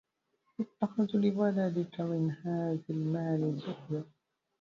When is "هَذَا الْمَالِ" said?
2.31-3.55